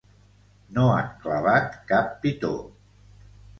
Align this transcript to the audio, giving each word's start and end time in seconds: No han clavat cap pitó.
No 0.77 0.85
han 0.93 1.11
clavat 1.27 1.77
cap 1.93 2.11
pitó. 2.25 2.53